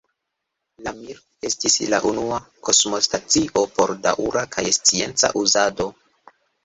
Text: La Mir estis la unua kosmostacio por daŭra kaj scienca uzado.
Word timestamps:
La 0.85 0.93
Mir 1.01 1.17
estis 1.49 1.75
la 1.93 1.99
unua 2.11 2.39
kosmostacio 2.69 3.63
por 3.77 3.93
daŭra 4.07 4.43
kaj 4.57 4.65
scienca 4.79 5.35
uzado. 5.43 5.89